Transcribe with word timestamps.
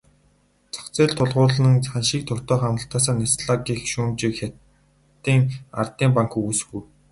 Зах 0.73 0.87
зээлд 0.95 1.15
тулгуурлан 1.17 1.75
ханшийг 1.91 2.23
тогтоох 2.29 2.61
амлалтаасаа 2.69 3.15
няцлаа 3.19 3.57
гэх 3.67 3.81
шүүмжийг 3.91 4.33
Хятадын 4.39 5.41
ардын 5.81 6.11
банк 6.15 6.31
үгүйсгэв. 6.39 6.83